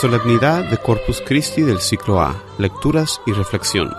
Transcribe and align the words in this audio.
Solemnidad 0.00 0.64
de 0.64 0.78
Corpus 0.78 1.20
Christi 1.20 1.60
del 1.60 1.80
ciclo 1.80 2.22
A. 2.22 2.42
Lecturas 2.56 3.20
y 3.26 3.32
reflexión. 3.32 3.92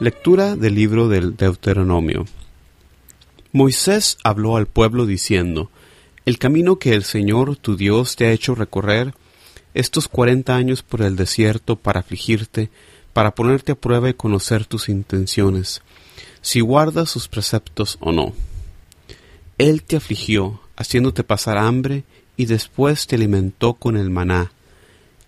Lectura 0.00 0.56
del 0.56 0.74
libro 0.74 1.06
del 1.06 1.36
Deuteronomio. 1.36 2.24
Moisés 3.52 4.18
habló 4.24 4.56
al 4.56 4.66
pueblo 4.66 5.06
diciendo, 5.06 5.70
El 6.26 6.40
camino 6.40 6.80
que 6.80 6.94
el 6.94 7.04
Señor 7.04 7.54
tu 7.54 7.76
Dios 7.76 8.16
te 8.16 8.26
ha 8.26 8.32
hecho 8.32 8.56
recorrer 8.56 9.14
estos 9.74 10.08
cuarenta 10.08 10.56
años 10.56 10.82
por 10.82 11.02
el 11.02 11.14
desierto 11.14 11.76
para 11.76 12.00
afligirte, 12.00 12.68
para 13.12 13.30
ponerte 13.30 13.70
a 13.70 13.76
prueba 13.76 14.08
y 14.08 14.14
conocer 14.14 14.66
tus 14.66 14.88
intenciones, 14.88 15.82
si 16.40 16.58
guardas 16.58 17.08
sus 17.08 17.28
preceptos 17.28 17.96
o 18.00 18.10
no. 18.10 18.32
Él 19.56 19.84
te 19.84 19.94
afligió, 19.94 20.60
haciéndote 20.74 21.22
pasar 21.22 21.58
hambre, 21.58 22.02
y 22.36 22.46
después 22.46 23.06
te 23.06 23.14
alimentó 23.14 23.74
con 23.74 23.96
el 23.96 24.10
maná, 24.10 24.50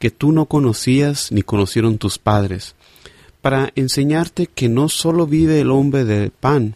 que 0.02 0.10
tú 0.10 0.32
no 0.32 0.46
conocías 0.46 1.30
ni 1.30 1.42
conocieron 1.42 1.96
tus 1.96 2.18
padres, 2.18 2.74
para 3.40 3.70
enseñarte 3.76 4.48
que 4.48 4.68
no 4.68 4.88
sólo 4.88 5.28
vive 5.28 5.60
el 5.60 5.70
hombre 5.70 6.04
del 6.04 6.32
pan, 6.32 6.74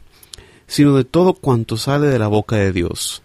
sino 0.69 0.97
de 0.97 1.03
todo 1.03 1.35
cuanto 1.35 1.77
sale 1.77 2.07
de 2.07 2.21
la 2.21 2.29
boca 2.29 2.55
de 2.55 2.71
Dios. 2.71 3.25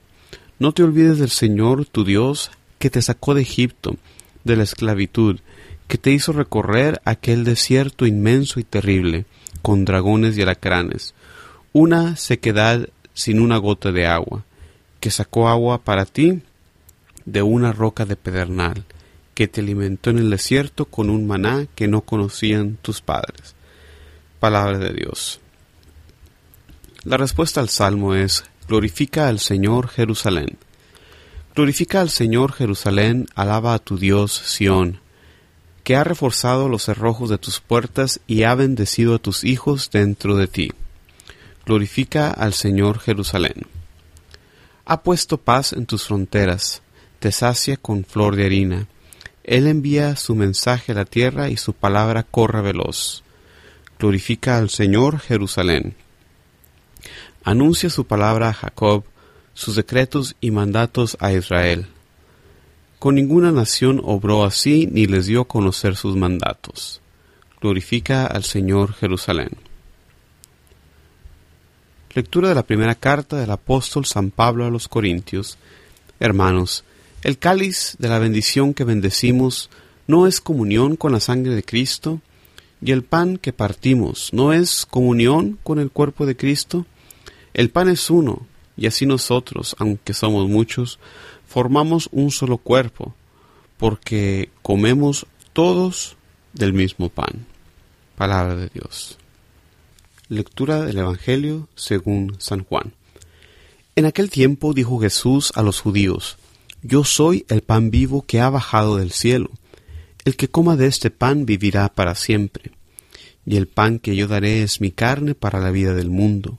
No 0.57 0.71
te 0.71 0.81
olvides 0.81 1.19
del 1.19 1.29
Señor 1.29 1.85
tu 1.85 2.03
Dios, 2.03 2.49
que 2.79 2.89
te 2.89 3.03
sacó 3.03 3.35
de 3.35 3.43
Egipto, 3.43 3.95
de 4.43 4.55
la 4.55 4.63
esclavitud, 4.63 5.39
que 5.87 5.99
te 5.99 6.09
hizo 6.09 6.33
recorrer 6.33 6.99
aquel 7.05 7.43
desierto 7.43 8.07
inmenso 8.07 8.59
y 8.59 8.63
terrible, 8.63 9.25
con 9.61 9.85
dragones 9.85 10.35
y 10.35 10.41
alacranes, 10.41 11.13
una 11.73 12.15
sequedad 12.15 12.89
sin 13.13 13.39
una 13.39 13.57
gota 13.57 13.91
de 13.91 14.07
agua, 14.07 14.45
que 14.99 15.11
sacó 15.11 15.47
agua 15.47 15.77
para 15.77 16.05
ti 16.05 16.41
de 17.25 17.43
una 17.43 17.71
roca 17.71 18.07
de 18.07 18.15
pedernal, 18.15 18.83
que 19.33 19.47
te 19.47 19.61
alimentó 19.61 20.09
en 20.09 20.19
el 20.19 20.29
desierto 20.29 20.85
con 20.85 21.09
un 21.09 21.27
maná 21.27 21.67
que 21.75 21.87
no 21.87 22.01
conocían 22.01 22.77
tus 22.81 23.01
padres. 23.01 23.55
Palabra 24.39 24.77
de 24.77 24.93
Dios. 24.93 25.39
La 27.03 27.17
respuesta 27.17 27.61
al 27.61 27.69
salmo 27.69 28.13
es 28.13 28.43
Glorifica 28.67 29.27
al 29.27 29.39
Señor 29.39 29.87
Jerusalén. 29.87 30.57
Glorifica 31.55 31.99
al 31.99 32.09
Señor 32.09 32.53
Jerusalén, 32.53 33.27
alaba 33.35 33.73
a 33.73 33.79
tu 33.79 33.97
Dios 33.97 34.31
Sión, 34.31 34.99
que 35.83 35.95
ha 35.95 36.03
reforzado 36.03 36.69
los 36.69 36.83
cerrojos 36.83 37.29
de 37.29 37.37
tus 37.37 37.59
puertas 37.59 38.21
y 38.27 38.43
ha 38.43 38.55
bendecido 38.55 39.15
a 39.15 39.19
tus 39.19 39.43
hijos 39.43 39.89
dentro 39.91 40.37
de 40.37 40.47
ti. 40.47 40.71
Glorifica 41.65 42.29
al 42.29 42.53
Señor 42.53 42.99
Jerusalén. 42.99 43.65
Ha 44.85 45.03
puesto 45.03 45.37
paz 45.37 45.73
en 45.73 45.85
tus 45.85 46.07
fronteras, 46.07 46.81
te 47.19 47.31
sacia 47.31 47.77
con 47.77 48.03
flor 48.03 48.35
de 48.35 48.45
harina. 48.45 48.87
Él 49.51 49.67
envía 49.67 50.15
su 50.15 50.33
mensaje 50.33 50.93
a 50.93 50.95
la 50.95 51.03
tierra 51.03 51.49
y 51.49 51.57
su 51.57 51.73
palabra 51.73 52.23
corre 52.23 52.61
veloz. 52.61 53.21
Glorifica 53.99 54.57
al 54.57 54.69
Señor 54.69 55.19
Jerusalén. 55.19 55.93
Anuncia 57.43 57.89
su 57.89 58.05
palabra 58.05 58.47
a 58.47 58.53
Jacob, 58.53 59.03
sus 59.53 59.75
decretos 59.75 60.37
y 60.39 60.51
mandatos 60.51 61.17
a 61.19 61.33
Israel. 61.33 61.87
Con 62.97 63.15
ninguna 63.15 63.51
nación 63.51 63.99
obró 64.05 64.45
así 64.45 64.87
ni 64.89 65.05
les 65.05 65.25
dio 65.25 65.43
conocer 65.43 65.97
sus 65.97 66.15
mandatos. 66.15 67.01
Glorifica 67.59 68.27
al 68.27 68.45
Señor 68.45 68.93
Jerusalén. 68.93 69.49
Lectura 72.15 72.47
de 72.47 72.55
la 72.55 72.63
primera 72.63 72.95
carta 72.95 73.35
del 73.35 73.51
apóstol 73.51 74.05
San 74.05 74.31
Pablo 74.31 74.63
a 74.63 74.69
los 74.69 74.87
Corintios. 74.87 75.57
Hermanos, 76.21 76.85
el 77.23 77.37
cáliz 77.37 77.95
de 77.99 78.09
la 78.09 78.19
bendición 78.19 78.73
que 78.73 78.83
bendecimos 78.83 79.69
no 80.07 80.27
es 80.27 80.41
comunión 80.41 80.95
con 80.95 81.11
la 81.11 81.19
sangre 81.19 81.53
de 81.53 81.63
Cristo, 81.63 82.21
y 82.81 82.91
el 82.91 83.03
pan 83.03 83.37
que 83.37 83.53
partimos 83.53 84.33
no 84.33 84.53
es 84.53 84.87
comunión 84.87 85.59
con 85.63 85.79
el 85.79 85.91
cuerpo 85.91 86.25
de 86.25 86.35
Cristo. 86.35 86.87
El 87.53 87.69
pan 87.69 87.89
es 87.89 88.09
uno, 88.09 88.47
y 88.75 88.87
así 88.87 89.05
nosotros, 89.05 89.75
aunque 89.77 90.13
somos 90.13 90.49
muchos, 90.49 90.97
formamos 91.47 92.09
un 92.11 92.31
solo 92.31 92.57
cuerpo, 92.57 93.13
porque 93.77 94.49
comemos 94.63 95.27
todos 95.53 96.17
del 96.53 96.73
mismo 96.73 97.09
pan. 97.09 97.45
Palabra 98.15 98.55
de 98.55 98.69
Dios. 98.69 99.17
Lectura 100.27 100.81
del 100.81 100.97
Evangelio 100.97 101.67
según 101.75 102.35
San 102.39 102.63
Juan. 102.63 102.93
En 103.95 104.05
aquel 104.05 104.29
tiempo 104.29 104.73
dijo 104.73 104.99
Jesús 104.99 105.51
a 105.55 105.61
los 105.61 105.81
judíos, 105.81 106.37
Yo 106.83 107.03
soy 107.03 107.45
el 107.47 107.61
pan 107.61 107.91
vivo 107.91 108.23
que 108.23 108.39
ha 108.39 108.49
bajado 108.49 108.97
del 108.97 109.11
cielo. 109.11 109.51
El 110.25 110.35
que 110.35 110.49
coma 110.49 110.75
de 110.75 110.87
este 110.87 111.11
pan 111.11 111.45
vivirá 111.45 111.89
para 111.89 112.15
siempre. 112.15 112.71
Y 113.45 113.57
el 113.57 113.67
pan 113.67 113.99
que 113.99 114.15
yo 114.15 114.27
daré 114.27 114.63
es 114.63 114.81
mi 114.81 114.91
carne 114.91 115.35
para 115.35 115.59
la 115.59 115.71
vida 115.71 115.93
del 115.93 116.09
mundo. 116.09 116.57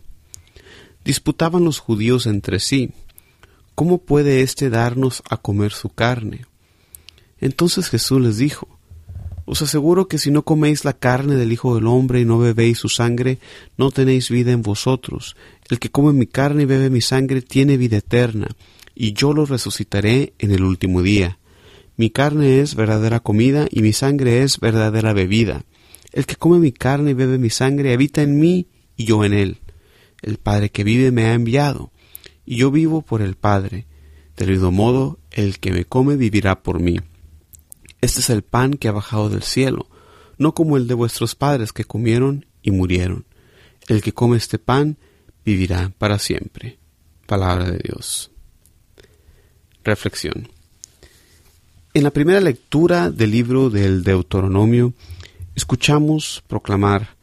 Disputaban 1.04 1.64
los 1.64 1.80
judíos 1.80 2.26
entre 2.26 2.60
sí, 2.60 2.90
¿cómo 3.74 3.98
puede 3.98 4.42
éste 4.42 4.70
darnos 4.70 5.22
a 5.28 5.36
comer 5.36 5.72
su 5.72 5.88
carne? 5.88 6.46
Entonces 7.40 7.88
Jesús 7.88 8.20
les 8.20 8.36
dijo, 8.36 8.68
Os 9.44 9.62
aseguro 9.62 10.06
que 10.06 10.18
si 10.18 10.30
no 10.30 10.42
coméis 10.42 10.84
la 10.84 10.92
carne 10.92 11.34
del 11.34 11.52
Hijo 11.52 11.74
del 11.74 11.88
Hombre 11.88 12.20
y 12.20 12.24
no 12.24 12.38
bebéis 12.38 12.78
su 12.78 12.88
sangre, 12.88 13.38
no 13.76 13.90
tenéis 13.90 14.30
vida 14.30 14.52
en 14.52 14.62
vosotros. 14.62 15.34
El 15.68 15.80
que 15.80 15.90
come 15.90 16.12
mi 16.12 16.26
carne 16.26 16.62
y 16.62 16.66
bebe 16.66 16.90
mi 16.90 17.00
sangre 17.00 17.42
tiene 17.42 17.76
vida 17.76 17.96
eterna, 17.96 18.48
y 18.94 19.12
yo 19.12 19.32
lo 19.32 19.46
resucitaré 19.46 20.34
en 20.38 20.52
el 20.52 20.62
último 20.62 21.02
día. 21.02 21.38
Mi 21.96 22.10
carne 22.10 22.60
es 22.60 22.74
verdadera 22.74 23.20
comida 23.20 23.66
y 23.70 23.82
mi 23.82 23.92
sangre 23.92 24.42
es 24.42 24.58
verdadera 24.58 25.12
bebida. 25.12 25.64
El 26.12 26.26
que 26.26 26.36
come 26.36 26.58
mi 26.58 26.72
carne 26.72 27.12
y 27.12 27.14
bebe 27.14 27.38
mi 27.38 27.50
sangre 27.50 27.92
habita 27.92 28.22
en 28.22 28.38
mí 28.38 28.68
y 28.96 29.04
yo 29.04 29.24
en 29.24 29.32
él. 29.32 29.58
El 30.20 30.38
Padre 30.38 30.70
que 30.70 30.84
vive 30.84 31.10
me 31.10 31.26
ha 31.26 31.34
enviado 31.34 31.92
y 32.44 32.56
yo 32.56 32.70
vivo 32.70 33.02
por 33.02 33.22
el 33.22 33.36
Padre. 33.36 33.86
Del 34.36 34.50
mismo 34.50 34.72
modo, 34.72 35.18
el 35.30 35.58
que 35.58 35.72
me 35.72 35.84
come 35.84 36.16
vivirá 36.16 36.62
por 36.62 36.80
mí. 36.80 36.98
Este 38.00 38.20
es 38.20 38.30
el 38.30 38.42
pan 38.42 38.74
que 38.74 38.88
ha 38.88 38.92
bajado 38.92 39.28
del 39.28 39.42
cielo, 39.42 39.88
no 40.38 40.54
como 40.54 40.76
el 40.76 40.88
de 40.88 40.94
vuestros 40.94 41.36
padres 41.36 41.72
que 41.72 41.84
comieron 41.84 42.46
y 42.62 42.72
murieron. 42.72 43.26
El 43.86 44.02
que 44.02 44.12
come 44.12 44.38
este 44.38 44.58
pan 44.58 44.96
vivirá 45.44 45.92
para 45.98 46.18
siempre. 46.18 46.78
Palabra 47.26 47.70
de 47.70 47.78
Dios. 47.78 48.31
Reflexión. 49.84 50.48
En 51.94 52.04
la 52.04 52.10
primera 52.10 52.40
lectura 52.40 53.10
del 53.10 53.30
libro 53.30 53.70
del 53.70 54.02
Deuteronomio, 54.02 54.92
escuchamos 55.54 56.42
proclamar, 56.46 57.16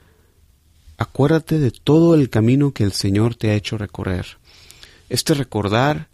Acuérdate 0.98 1.59
de 1.59 1.72
todo 1.72 2.14
el 2.14 2.30
camino 2.30 2.74
que 2.74 2.84
el 2.84 2.92
Señor 2.92 3.36
te 3.36 3.52
ha 3.52 3.56
hecho 3.56 3.78
recorrer 3.78 4.40
este 5.09 5.34
recordar 5.34 6.08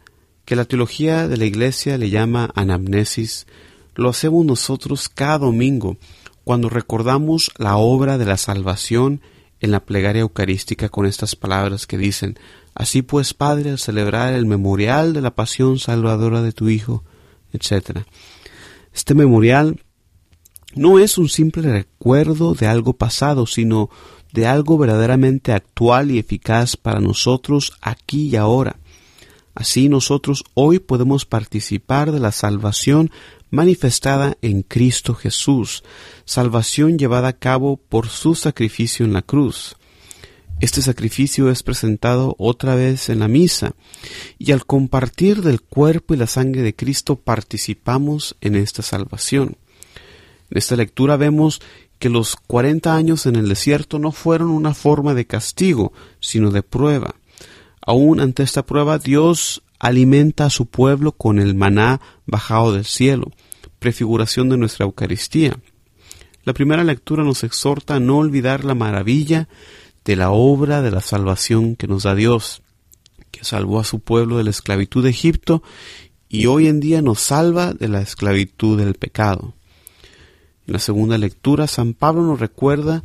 que 0.45 0.55
la 0.55 0.65
teología 0.65 1.27
de 1.27 1.37
la 1.37 1.45
Iglesia 1.45 1.97
le 1.97 2.09
llama 2.09 2.51
anamnesis, 2.55 3.45
lo 3.95 4.09
hacemos 4.09 4.45
nosotros 4.45 5.09
cada 5.09 5.39
domingo 5.39 5.97
cuando 6.43 6.69
recordamos 6.69 7.51
la 7.57 7.75
obra 7.77 8.17
de 8.17 8.25
la 8.25 8.37
salvación 8.37 9.21
en 9.59 9.71
la 9.71 9.81
plegaria 9.81 10.21
eucarística 10.21 10.89
con 10.89 11.05
estas 11.05 11.35
palabras 11.35 11.87
que 11.87 11.97
dicen, 11.97 12.37
Así 12.75 13.01
pues, 13.01 13.33
Padre, 13.33 13.71
al 13.71 13.79
celebrar 13.79 14.33
el 14.33 14.45
memorial 14.45 15.13
de 15.13 15.21
la 15.21 15.33
pasión 15.33 15.79
salvadora 15.79 16.41
de 16.41 16.51
tu 16.51 16.67
Hijo, 16.69 17.03
etc. 17.53 18.01
Este 18.93 19.15
memorial 19.15 19.81
no 20.75 20.99
es 20.99 21.17
un 21.17 21.29
simple 21.29 21.71
recuerdo 21.71 22.53
de 22.53 22.67
algo 22.67 22.91
pasado, 22.93 23.47
sino 23.47 23.89
de 24.33 24.45
algo 24.45 24.77
verdaderamente 24.77 25.53
actual 25.53 26.11
y 26.11 26.19
eficaz 26.19 26.75
para 26.75 26.99
nosotros 26.99 27.71
aquí 27.81 28.27
y 28.27 28.35
ahora. 28.35 28.75
Así 29.53 29.87
nosotros 29.87 30.43
hoy 30.53 30.79
podemos 30.79 31.25
participar 31.25 32.11
de 32.11 32.19
la 32.19 32.33
salvación 32.33 33.09
manifestada 33.51 34.35
en 34.41 34.63
Cristo 34.63 35.15
Jesús, 35.15 35.85
salvación 36.25 36.99
llevada 36.99 37.29
a 37.29 37.37
cabo 37.39 37.77
por 37.77 38.09
su 38.09 38.35
sacrificio 38.35 39.05
en 39.05 39.13
la 39.13 39.21
cruz. 39.21 39.77
Este 40.61 40.81
sacrificio 40.81 41.49
es 41.49 41.63
presentado 41.63 42.35
otra 42.39 42.75
vez 42.75 43.09
en 43.09 43.19
la 43.19 43.27
misa, 43.27 43.73
y 44.39 44.53
al 44.53 44.65
compartir 44.65 45.41
del 45.41 45.61
cuerpo 45.61 46.13
y 46.13 46.17
la 46.17 46.27
sangre 46.27 46.61
de 46.61 46.73
Cristo 46.73 47.17
participamos 47.17 48.37
en 48.39 48.55
esta 48.55 48.81
salvación. 48.81 49.57
En 50.49 50.57
esta 50.57 50.77
lectura 50.77 51.17
vemos 51.17 51.61
que 51.99 52.09
los 52.09 52.37
cuarenta 52.37 52.95
años 52.95 53.25
en 53.25 53.35
el 53.35 53.49
desierto 53.49 53.99
no 53.99 54.13
fueron 54.13 54.49
una 54.49 54.73
forma 54.73 55.13
de 55.13 55.27
castigo, 55.27 55.91
sino 56.21 56.51
de 56.51 56.63
prueba. 56.63 57.15
Aún 57.85 58.21
ante 58.21 58.43
esta 58.43 58.65
prueba, 58.65 58.97
Dios 58.97 59.61
alimenta 59.77 60.45
a 60.45 60.49
su 60.49 60.67
pueblo 60.67 61.11
con 61.11 61.39
el 61.39 61.53
maná 61.53 61.99
bajado 62.25 62.71
del 62.71 62.85
cielo, 62.85 63.31
prefiguración 63.79 64.47
de 64.47 64.57
nuestra 64.57 64.85
Eucaristía. 64.85 65.59
La 66.45 66.53
primera 66.53 66.83
lectura 66.83 67.23
nos 67.23 67.43
exhorta 67.43 67.95
a 67.95 67.99
no 67.99 68.17
olvidar 68.17 68.63
la 68.63 68.75
maravilla 68.75 69.49
de 70.05 70.15
la 70.15 70.31
obra 70.31 70.81
de 70.81 70.91
la 70.91 71.01
salvación 71.01 71.75
que 71.75 71.87
nos 71.87 72.03
da 72.03 72.15
Dios, 72.15 72.61
que 73.31 73.43
salvó 73.43 73.79
a 73.79 73.83
su 73.83 73.99
pueblo 73.99 74.37
de 74.37 74.43
la 74.43 74.51
esclavitud 74.51 75.03
de 75.03 75.09
Egipto 75.09 75.63
y 76.29 76.45
hoy 76.45 76.67
en 76.67 76.79
día 76.79 77.01
nos 77.01 77.19
salva 77.19 77.73
de 77.73 77.87
la 77.87 78.01
esclavitud 78.01 78.77
del 78.77 78.93
pecado. 78.93 79.53
En 80.67 80.73
la 80.73 80.79
segunda 80.79 81.17
lectura, 81.17 81.67
San 81.67 81.93
Pablo 81.93 82.23
nos 82.23 82.39
recuerda 82.39 83.03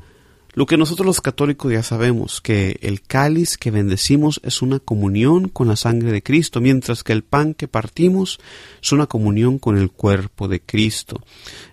lo 0.53 0.67
que 0.67 0.77
nosotros 0.77 1.07
los 1.07 1.21
católicos 1.21 1.73
ya 1.73 1.83
sabemos, 1.83 2.41
que 2.41 2.79
el 2.83 3.03
cáliz 3.03 3.57
que 3.57 3.71
bendecimos 3.71 4.41
es 4.43 4.63
una 4.63 4.81
comunión 4.81 5.49
con 5.49 5.69
la 5.69 5.77
sangre 5.77 6.11
de 6.11 6.23
Cristo, 6.23 6.61
mientras 6.61 7.05
que 7.05 7.13
el 7.13 7.23
pan 7.23 7.55
que 7.55 7.69
partimos 7.69 8.41
es 8.83 8.93
una 8.93 9.07
comunión 9.07 9.59
con 9.59 9.79
el 9.79 9.91
cuerpo 9.91 10.49
de 10.49 10.61
Cristo. 10.61 11.23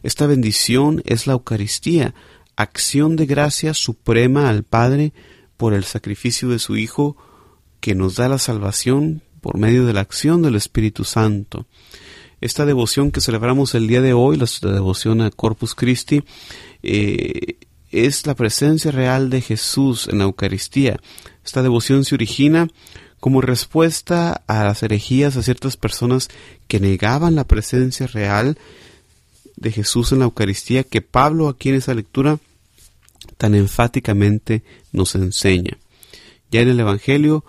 Esta 0.04 0.28
bendición 0.28 1.02
es 1.06 1.26
la 1.26 1.34
Eucaristía, 1.34 2.14
acción 2.58 3.16
de 3.16 3.26
gracia 3.26 3.74
suprema 3.74 4.50
al 4.50 4.64
Padre 4.64 5.14
por 5.56 5.74
el 5.74 5.86
sacrificio 5.86 6.50
de 6.50 6.60
su 6.60 6.76
Hijo 6.76 7.16
que 7.80 7.96
nos 7.96 8.16
da 8.16 8.28
la 8.28 8.40
salvación 8.40 9.22
por 9.40 9.58
medio 9.58 9.86
de 9.86 9.94
la 9.94 10.02
acción 10.02 10.42
del 10.42 10.56
Espíritu 10.56 11.04
Santo. 11.06 11.68
Esta 12.42 12.66
devoción 12.66 13.12
que 13.12 13.22
celebramos 13.22 13.74
el 13.76 13.88
día 13.88 14.02
de 14.02 14.14
hoy, 14.14 14.38
la 14.38 14.72
devoción 14.72 15.22
a 15.22 15.32
Corpus 15.32 15.74
Christi, 15.74 16.24
eh, 16.84 17.56
es 17.92 18.28
la 18.28 18.36
presencia 18.36 18.92
real 18.92 19.30
de 19.30 19.42
Jesús 19.42 20.08
en 20.08 20.18
la 20.18 20.26
Eucaristía. 20.26 21.00
Esta 21.46 21.62
devoción 21.62 22.06
se 22.06 22.16
origina 22.16 22.68
como 23.20 23.42
respuesta 23.42 24.44
a 24.48 24.66
las 24.66 24.84
herejías 24.84 25.38
a 25.38 25.44
ciertas 25.44 25.78
personas 25.78 26.30
que 26.68 26.80
negaban 26.80 27.36
la 27.36 27.46
presencia 27.46 28.08
real 28.08 28.58
de 29.56 29.72
Jesús 29.72 30.12
en 30.12 30.20
la 30.20 30.26
Eucaristía 30.26 30.84
que 30.84 31.02
Pablo 31.02 31.48
aquí 31.48 31.70
en 31.70 31.76
esa 31.76 31.94
lectura 31.94 32.40
tan 33.38 33.56
enfáticamente 33.56 34.64
nos 34.92 35.16
enseña. 35.16 35.78
Ya 36.52 36.62
en 36.62 36.70
el 36.70 36.80
Evangelio 36.80 37.44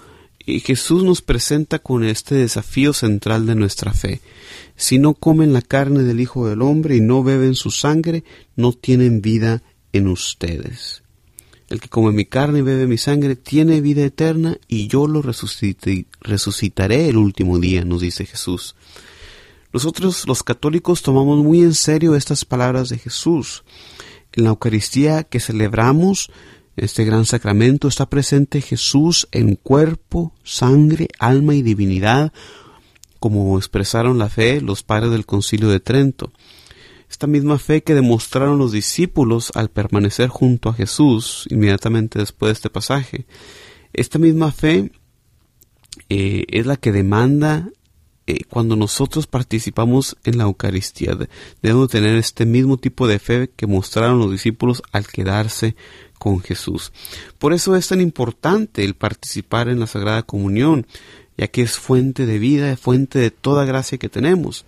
Jesús 0.60 1.04
nos 1.04 1.20
presenta 1.20 1.78
con 1.78 2.04
este 2.04 2.34
desafío 2.34 2.92
central 2.92 3.46
de 3.46 3.54
nuestra 3.54 3.92
fe. 3.92 4.20
Si 4.76 4.98
no 4.98 5.14
comen 5.14 5.52
la 5.52 5.60
carne 5.60 6.02
del 6.02 6.20
Hijo 6.20 6.48
del 6.48 6.62
Hombre 6.62 6.96
y 6.96 7.00
no 7.00 7.22
beben 7.22 7.54
su 7.54 7.70
sangre, 7.70 8.24
no 8.56 8.72
tienen 8.72 9.20
vida 9.20 9.62
en 9.92 10.08
ustedes. 10.08 11.02
El 11.68 11.80
que 11.80 11.90
come 11.90 12.12
mi 12.12 12.24
carne 12.24 12.60
y 12.60 12.62
bebe 12.62 12.86
mi 12.86 12.96
sangre 12.96 13.36
tiene 13.36 13.82
vida 13.82 14.02
eterna 14.02 14.56
y 14.68 14.88
yo 14.88 15.06
lo 15.06 15.20
resucitaré 15.20 17.08
el 17.08 17.18
último 17.18 17.58
día, 17.58 17.84
nos 17.84 18.00
dice 18.00 18.24
Jesús. 18.24 18.74
Nosotros 19.70 20.26
los 20.26 20.42
católicos 20.42 21.02
tomamos 21.02 21.44
muy 21.44 21.60
en 21.60 21.74
serio 21.74 22.14
estas 22.14 22.46
palabras 22.46 22.88
de 22.88 22.96
Jesús. 22.96 23.64
En 24.38 24.44
la 24.44 24.50
Eucaristía 24.50 25.24
que 25.24 25.40
celebramos, 25.40 26.30
este 26.76 27.04
gran 27.04 27.26
sacramento, 27.26 27.88
está 27.88 28.08
presente 28.08 28.60
Jesús 28.60 29.26
en 29.32 29.56
cuerpo, 29.56 30.32
sangre, 30.44 31.08
alma 31.18 31.56
y 31.56 31.62
divinidad, 31.62 32.32
como 33.18 33.58
expresaron 33.58 34.16
la 34.16 34.28
fe 34.28 34.60
los 34.60 34.84
padres 34.84 35.10
del 35.10 35.26
concilio 35.26 35.68
de 35.68 35.80
Trento 35.80 36.32
esta 37.10 37.26
misma 37.26 37.58
fe 37.58 37.82
que 37.82 37.94
demostraron 37.94 38.58
los 38.58 38.70
discípulos 38.70 39.50
al 39.54 39.70
permanecer 39.70 40.28
junto 40.28 40.68
a 40.68 40.74
Jesús 40.74 41.46
inmediatamente 41.50 42.20
después 42.20 42.50
de 42.50 42.52
este 42.52 42.70
pasaje. 42.70 43.26
Esta 43.92 44.18
misma 44.18 44.52
fe 44.52 44.92
eh, 46.10 46.44
es 46.48 46.66
la 46.66 46.76
que 46.76 46.92
demanda 46.92 47.70
eh, 48.28 48.44
cuando 48.50 48.76
nosotros 48.76 49.26
participamos 49.26 50.14
en 50.22 50.36
la 50.36 50.44
Eucaristía. 50.44 51.16
Debemos 51.62 51.88
tener 51.88 52.14
este 52.16 52.44
mismo 52.44 52.76
tipo 52.76 53.08
de 53.08 53.18
fe 53.18 53.48
que 53.56 53.66
mostraron 53.66 54.18
los 54.18 54.30
discípulos 54.30 54.82
al 54.92 55.06
quedarse 55.06 55.76
con 56.18 56.40
Jesús. 56.40 56.92
Por 57.38 57.54
eso 57.54 57.74
es 57.74 57.88
tan 57.88 58.02
importante 58.02 58.84
el 58.84 58.92
participar 58.92 59.70
en 59.70 59.80
la 59.80 59.86
Sagrada 59.86 60.24
Comunión, 60.24 60.86
ya 61.38 61.46
que 61.46 61.62
es 61.62 61.78
fuente 61.78 62.26
de 62.26 62.38
vida, 62.38 62.76
fuente 62.76 63.18
de 63.18 63.30
toda 63.30 63.64
gracia 63.64 63.96
que 63.96 64.10
tenemos. 64.10 64.66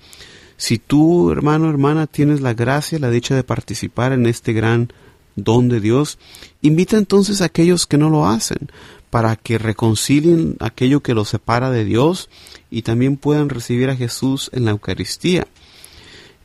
Si 0.56 0.78
tú, 0.78 1.30
hermano, 1.30 1.68
hermana, 1.68 2.06
tienes 2.06 2.40
la 2.40 2.54
gracia, 2.54 2.98
la 2.98 3.10
dicha 3.10 3.36
de 3.36 3.44
participar 3.44 4.14
en 4.14 4.24
este 4.24 4.54
gran 4.54 4.90
don 5.36 5.68
de 5.68 5.80
Dios, 5.80 6.18
invita 6.62 6.96
entonces 6.96 7.42
a 7.42 7.46
aquellos 7.46 7.86
que 7.86 7.98
no 7.98 8.08
lo 8.08 8.26
hacen, 8.26 8.70
para 9.10 9.36
que 9.36 9.58
reconcilien 9.58 10.56
aquello 10.60 11.00
que 11.00 11.14
los 11.14 11.28
separa 11.28 11.70
de 11.70 11.84
Dios 11.84 12.30
y 12.70 12.82
también 12.82 13.16
puedan 13.16 13.48
recibir 13.48 13.90
a 13.90 13.96
Jesús 13.96 14.50
en 14.52 14.64
la 14.64 14.70
Eucaristía. 14.70 15.46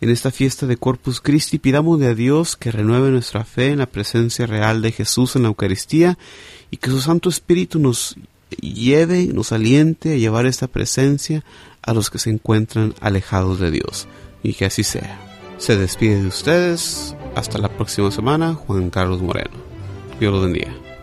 En 0.01 0.09
esta 0.09 0.31
fiesta 0.31 0.67
de 0.67 0.77
Corpus 0.77 1.21
Christi 1.21 1.57
pidamos 1.57 2.00
de 2.00 2.07
a 2.07 2.15
Dios 2.15 2.56
que 2.56 2.71
renueve 2.71 3.12
nuestra 3.12 3.45
fe 3.45 3.69
en 3.69 3.79
la 3.79 3.85
presencia 3.85 4.45
real 4.45 4.81
de 4.81 4.91
Jesús 4.91 5.35
en 5.35 5.44
la 5.44 5.47
Eucaristía 5.47 6.17
y 6.69 6.77
que 6.77 6.89
su 6.89 7.00
Santo 7.01 7.29
Espíritu 7.29 7.79
nos 7.79 8.15
lleve, 8.59 9.27
nos 9.27 9.51
aliente 9.51 10.13
a 10.13 10.17
llevar 10.17 10.45
esta 10.45 10.67
presencia 10.67 11.44
a 11.81 11.94
los 11.94 12.09
que 12.09 12.19
se 12.19 12.29
encuentran 12.29 12.94
alejados 13.00 13.59
de 13.59 13.71
Dios. 13.71 14.07
Y 14.44 14.53
que 14.53 14.65
así 14.65 14.83
sea. 14.83 15.19
Se 15.57 15.77
despide 15.77 16.21
de 16.21 16.27
ustedes. 16.27 17.15
Hasta 17.35 17.57
la 17.57 17.69
próxima 17.69 18.12
semana, 18.12 18.53
Juan 18.53 18.89
Carlos 18.89 19.21
Moreno. 19.21 19.57
Dios 20.19 20.33
los 20.33 20.44
bendiga. 20.44 20.94